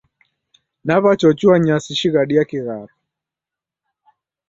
Naw'achochua 0.85 1.57
nyasi 1.59 1.93
shighadi 1.95 2.35
ya 2.35 2.43
kigharo. 2.49 2.93